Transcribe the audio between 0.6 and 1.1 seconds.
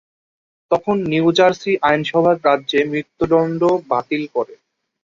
তখন